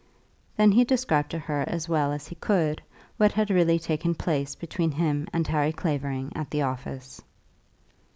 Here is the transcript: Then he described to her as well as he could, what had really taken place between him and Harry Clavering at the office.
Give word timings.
Then 0.57 0.71
he 0.71 0.83
described 0.83 1.29
to 1.29 1.37
her 1.37 1.63
as 1.67 1.87
well 1.87 2.11
as 2.11 2.27
he 2.27 2.33
could, 2.33 2.81
what 3.17 3.33
had 3.33 3.51
really 3.51 3.77
taken 3.77 4.15
place 4.15 4.55
between 4.55 4.89
him 4.93 5.27
and 5.31 5.45
Harry 5.45 5.71
Clavering 5.71 6.31
at 6.35 6.49
the 6.49 6.63
office. 6.63 7.21